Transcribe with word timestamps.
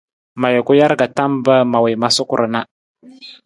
Ma 0.39 0.47
juku 0.55 0.71
jar 0.79 0.93
ka 0.99 1.05
tam 1.17 1.31
mpa 1.41 1.55
ma 1.71 1.79
wii 1.83 1.99
ma 2.01 2.09
suku 2.15 2.33
ra 2.39 2.47
na. 2.53 2.59